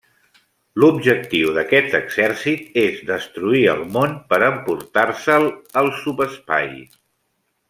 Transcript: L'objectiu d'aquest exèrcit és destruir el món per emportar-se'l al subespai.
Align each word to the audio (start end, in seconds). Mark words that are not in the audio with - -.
L'objectiu 0.83 1.51
d'aquest 1.57 1.93
exèrcit 1.99 2.79
és 2.85 2.97
destruir 3.11 3.63
el 3.77 3.85
món 3.99 4.17
per 4.33 4.41
emportar-se'l 4.49 5.49
al 5.83 5.93
subespai. 6.03 6.71